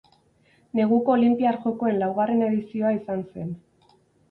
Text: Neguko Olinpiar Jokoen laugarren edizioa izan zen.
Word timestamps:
Neguko 0.79 1.13
Olinpiar 1.17 1.59
Jokoen 1.67 2.01
laugarren 2.05 2.43
edizioa 2.49 2.97
izan 2.99 3.25
zen. 3.31 3.55